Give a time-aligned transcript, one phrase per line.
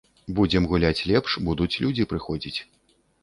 [0.37, 2.59] Будзем гуляць лепш, будуць людзі прыходзіць.